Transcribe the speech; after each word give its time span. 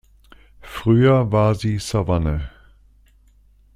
Früher 0.63 1.31
war 1.31 1.53
sie 1.53 1.77
Savanne. 1.77 2.49